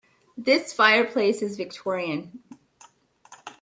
This 0.35 0.73
fireplace 0.73 1.43
is 1.43 1.57
Victorian. 1.57 2.39